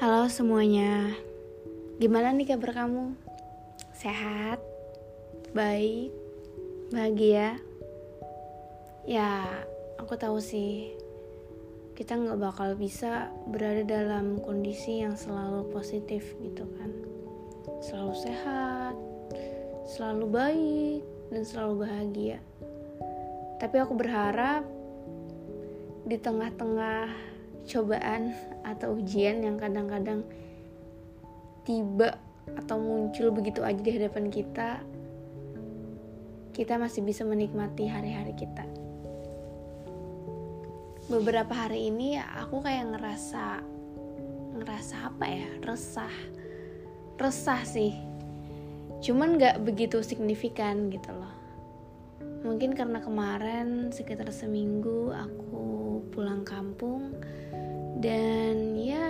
[0.00, 1.12] Halo semuanya,
[2.00, 3.20] gimana nih kabar kamu?
[3.92, 4.56] Sehat?
[5.52, 6.08] Baik?
[6.88, 7.60] Bahagia?
[9.04, 9.44] Ya,
[10.00, 10.96] aku tahu sih,
[11.92, 16.96] kita nggak bakal bisa berada dalam kondisi yang selalu positif gitu kan.
[17.84, 18.96] Selalu sehat,
[19.84, 22.40] selalu baik, dan selalu bahagia.
[23.60, 24.64] Tapi aku berharap
[26.08, 27.29] di tengah-tengah
[27.70, 28.34] cobaan
[28.66, 30.26] atau ujian yang kadang-kadang
[31.62, 32.18] tiba
[32.58, 34.82] atau muncul begitu aja di hadapan kita,
[36.50, 38.66] kita masih bisa menikmati hari-hari kita.
[41.06, 43.62] Beberapa hari ini aku kayak ngerasa
[44.58, 45.50] ngerasa apa ya?
[45.62, 46.14] Resah.
[47.18, 47.94] Resah sih.
[49.00, 51.34] Cuman gak begitu signifikan gitu loh.
[52.40, 57.16] Mungkin karena kemarin sekitar seminggu aku pulang kampung
[58.00, 59.04] dan ya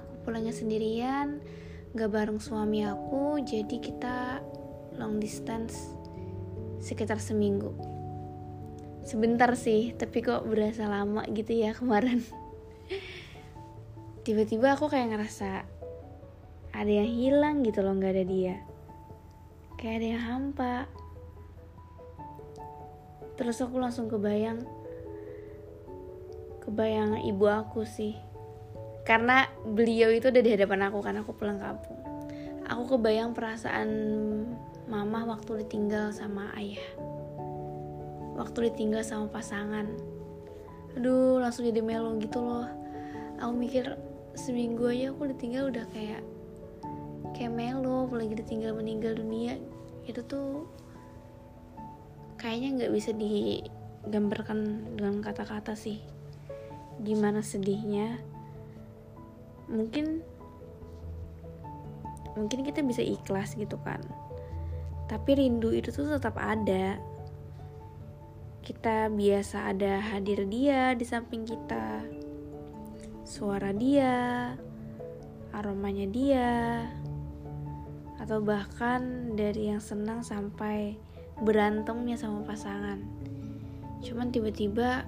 [0.00, 1.44] aku pulangnya sendirian
[1.92, 4.40] gak bareng suami aku jadi kita
[4.96, 5.92] long distance
[6.80, 7.76] sekitar seminggu.
[9.04, 12.24] Sebentar sih tapi kok berasa lama gitu ya kemarin.
[14.24, 15.68] Tiba-tiba aku kayak ngerasa
[16.72, 18.56] ada yang hilang gitu loh gak ada dia.
[19.76, 20.74] Kayak ada yang hampa.
[23.36, 24.64] Terus aku langsung kebayang
[26.64, 28.29] kebayang ibu aku sih
[29.04, 31.98] karena beliau itu udah di hadapan aku karena aku pulang kampung.
[32.70, 33.90] Aku kebayang perasaan
[34.86, 36.84] mama waktu ditinggal sama ayah.
[38.38, 39.90] Waktu ditinggal sama pasangan.
[40.94, 42.68] Aduh langsung jadi melo gitu loh.
[43.40, 43.98] Aku mikir
[44.38, 46.22] seminggu aja aku ditinggal udah kayak
[47.34, 49.58] kayak melo apalagi ditinggal meninggal dunia.
[50.06, 50.68] Itu tuh
[52.38, 54.58] kayaknya nggak bisa digambarkan
[54.94, 55.98] dengan kata-kata sih.
[57.00, 58.20] Gimana sedihnya
[59.70, 60.26] mungkin
[62.34, 64.02] mungkin kita bisa ikhlas gitu kan.
[65.06, 66.98] Tapi rindu itu tuh tetap ada.
[68.60, 72.06] Kita biasa ada hadir dia di samping kita.
[73.26, 74.54] Suara dia
[75.50, 76.50] aromanya dia
[78.22, 80.94] atau bahkan dari yang senang sampai
[81.42, 83.02] berantemnya sama pasangan.
[84.06, 85.02] Cuman tiba-tiba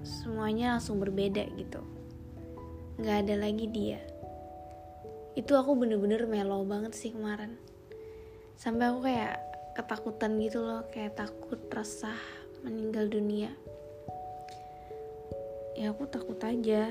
[0.00, 1.97] semuanya langsung berbeda gitu
[2.98, 4.02] nggak ada lagi dia.
[5.38, 7.54] Itu aku bener-bener melo banget sih kemarin.
[8.58, 9.38] Sampai aku kayak
[9.78, 12.18] ketakutan gitu loh kayak takut resah
[12.66, 13.54] meninggal dunia.
[15.78, 16.90] Ya aku takut aja.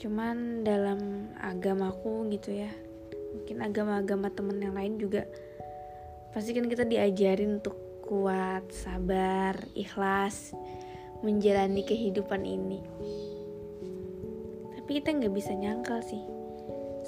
[0.00, 2.72] Cuman dalam agamaku gitu ya
[3.34, 5.26] mungkin agama-agama temen yang lain juga
[6.30, 7.74] pasti kan kita diajarin untuk
[8.06, 10.54] kuat sabar ikhlas
[11.26, 12.78] menjalani kehidupan ini
[14.84, 16.20] tapi kita nggak bisa nyangkal sih.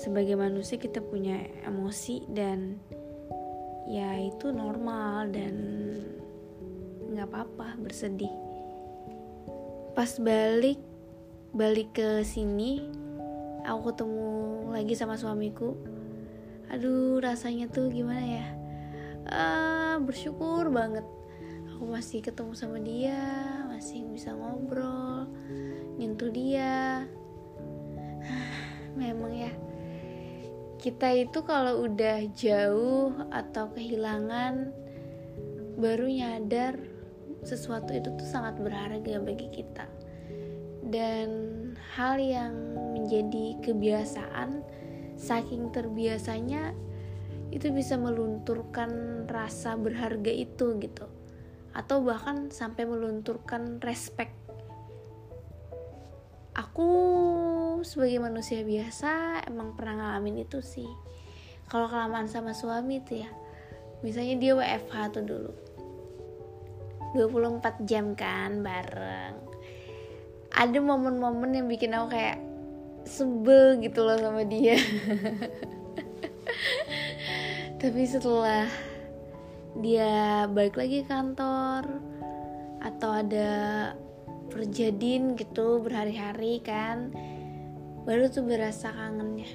[0.01, 2.81] Sebagai manusia kita punya emosi dan
[3.85, 5.53] ya itu normal dan
[7.13, 8.33] nggak apa-apa bersedih.
[9.93, 10.81] Pas balik
[11.53, 12.81] balik ke sini
[13.69, 14.25] aku ketemu
[14.73, 15.77] lagi sama suamiku.
[16.73, 18.47] Aduh rasanya tuh gimana ya?
[19.29, 21.05] Uh, bersyukur banget.
[21.77, 23.21] Aku masih ketemu sama dia
[23.69, 25.29] masih bisa ngobrol
[26.01, 27.05] nyentuh dia
[28.97, 29.53] memang ya.
[30.81, 34.73] Kita itu kalau udah jauh atau kehilangan
[35.77, 36.81] baru nyadar
[37.45, 39.87] sesuatu itu tuh sangat berharga bagi kita.
[40.87, 41.29] Dan
[41.97, 42.55] hal yang
[42.95, 44.63] menjadi kebiasaan
[45.19, 46.73] saking terbiasanya
[47.51, 51.07] itu bisa melunturkan rasa berharga itu gitu.
[51.77, 54.33] Atau bahkan sampai melunturkan respect.
[56.57, 56.89] Aku
[57.87, 60.91] sebagai manusia biasa emang pernah ngalamin itu sih.
[61.71, 63.31] Kalau kelamaan sama suami tuh ya
[64.03, 65.53] misalnya dia WFH tuh dulu.
[67.15, 69.41] 24 jam kan bareng.
[70.53, 72.39] Ada momen-momen yang bikin aku kayak
[73.07, 74.77] sebel gitu loh sama dia.
[77.81, 78.69] Tapi setelah
[79.81, 81.85] dia balik lagi ke kantor
[82.81, 83.49] atau ada
[84.49, 87.13] perjadian gitu berhari-hari kan
[88.07, 89.51] baru tuh berasa kangennya.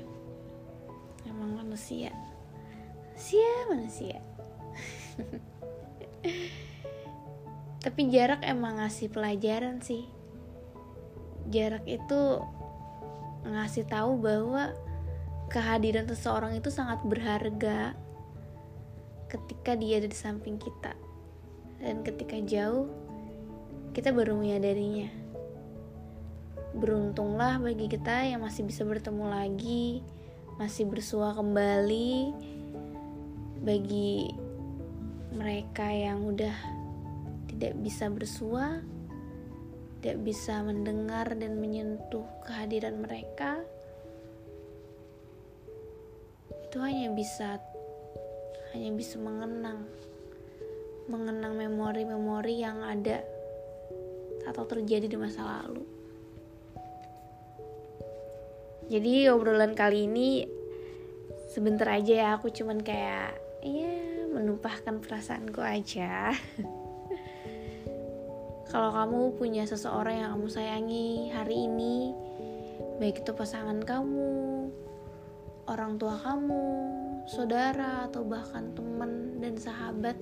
[1.24, 2.12] Emang manusia.
[3.15, 4.19] Manusia manusia.
[7.88, 10.03] Tapi jarak emang ngasih pelajaran sih.
[11.48, 12.44] Jarak itu
[13.48, 14.75] ngasih tahu bahwa
[15.48, 17.95] kehadiran seseorang itu sangat berharga
[19.31, 20.92] ketika dia ada di samping kita.
[21.80, 22.92] Dan ketika jauh
[23.95, 25.20] kita baru menyadarinya
[26.77, 30.00] beruntunglah bagi kita yang masih bisa bertemu lagi
[30.56, 32.31] masih bersua kembali
[33.65, 34.31] bagi
[35.35, 36.56] mereka yang udah
[37.51, 38.83] tidak bisa bersua
[40.01, 43.62] tidak bisa mendengar dan menyentuh kehadiran mereka.
[46.50, 47.62] Itu hanya bisa
[48.74, 49.85] hanya bisa mengenang
[51.06, 53.21] mengenang memori-memori yang ada
[54.50, 55.85] atau terjadi di masa lalu
[58.91, 60.43] jadi obrolan kali ini
[61.47, 66.35] sebentar aja ya aku cuman kayak ya menumpahkan perasaanku aja
[68.71, 72.15] kalau kamu punya seseorang yang kamu sayangi hari ini,
[73.03, 74.71] baik itu pasangan kamu,
[75.67, 76.63] orang tua kamu,
[77.27, 80.15] saudara, atau bahkan teman dan sahabat,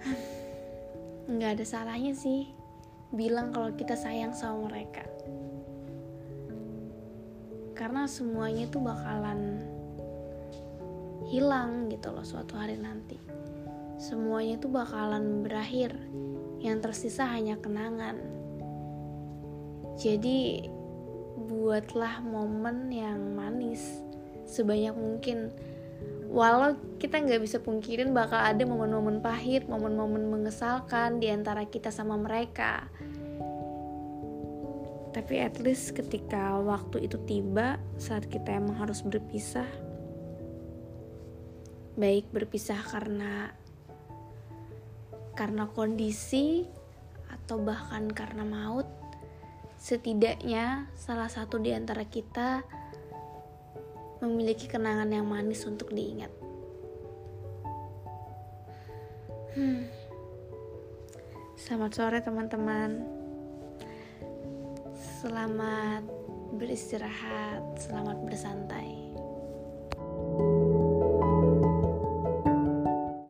[1.36, 2.48] nggak ada salahnya sih
[3.12, 5.04] bilang kalau kita sayang sama mereka.
[7.76, 9.60] Karena semuanya tuh bakalan
[11.28, 13.36] hilang gitu loh suatu hari nanti
[13.96, 15.96] semuanya itu bakalan berakhir.
[16.60, 18.16] Yang tersisa hanya kenangan.
[19.96, 20.68] Jadi,
[21.36, 24.00] buatlah momen yang manis
[24.48, 25.52] sebanyak mungkin.
[26.26, 32.16] Walau kita nggak bisa pungkirin bakal ada momen-momen pahit, momen-momen mengesalkan di antara kita sama
[32.20, 32.88] mereka.
[35.16, 39.64] Tapi at least ketika waktu itu tiba, saat kita emang harus berpisah,
[41.96, 43.48] baik berpisah karena
[45.32, 46.68] karena kondisi
[47.32, 48.84] atau bahkan karena maut,
[49.80, 52.60] setidaknya salah satu di antara kita
[54.20, 56.32] memiliki kenangan yang manis untuk diingat.
[59.56, 59.88] Hmm.
[61.56, 63.24] Selamat sore teman-teman.
[65.26, 66.06] Selamat
[66.54, 68.95] beristirahat, selamat bersantai.